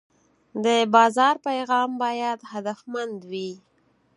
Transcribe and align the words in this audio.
د 0.65 0.67
بازار 0.95 1.35
پیغام 1.47 1.89
باید 2.03 2.39
هدفمند 2.51 3.17
وي. 3.31 3.51